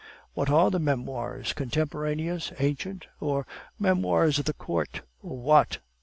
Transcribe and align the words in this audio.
"'What 0.33 0.49
are 0.49 0.71
the 0.71 0.79
memoirs 0.79 1.53
contemporaneous, 1.53 2.51
ancient, 2.57 3.05
or 3.19 3.45
memoirs 3.77 4.39
of 4.39 4.45
the 4.45 4.53
court, 4.53 5.01
or 5.21 5.37
what? 5.37 5.77